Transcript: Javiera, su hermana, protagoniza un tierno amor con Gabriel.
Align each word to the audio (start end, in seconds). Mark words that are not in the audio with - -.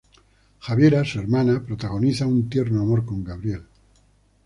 Javiera, 0.61 1.05
su 1.05 1.19
hermana, 1.19 1.63
protagoniza 1.63 2.25
un 2.25 2.49
tierno 2.49 2.81
amor 2.81 3.05
con 3.05 3.23
Gabriel. 3.23 3.63